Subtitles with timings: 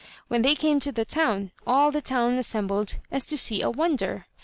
[0.29, 4.25] When they came to the town, all the town assembled as to see a wonder.